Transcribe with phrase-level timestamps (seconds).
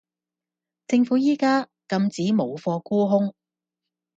[0.87, 3.35] 政府依家禁止冇貨沽空